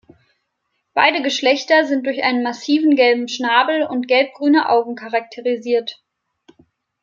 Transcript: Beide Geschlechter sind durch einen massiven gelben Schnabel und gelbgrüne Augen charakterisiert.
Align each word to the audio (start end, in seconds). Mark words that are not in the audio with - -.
Beide 0.95 1.21
Geschlechter 1.21 1.85
sind 1.85 2.07
durch 2.07 2.23
einen 2.23 2.41
massiven 2.41 2.95
gelben 2.95 3.27
Schnabel 3.27 3.83
und 3.83 4.07
gelbgrüne 4.07 4.67
Augen 4.67 4.95
charakterisiert. 4.95 6.03